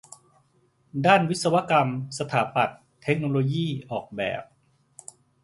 [1.05, 4.43] ด้านวิศวกรรม สถาปัตย์ เทคโนโลยี ออกแบบ